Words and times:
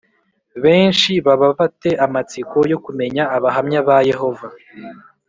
benshi 0.63 1.11
baba 1.25 1.47
ba 1.57 1.67
te 1.81 1.91
amatsiko 2.05 2.57
yo 2.71 2.77
kumenya 2.85 3.23
Abahamya 3.37 3.79
ba 3.87 3.97
Yehova 4.09 4.47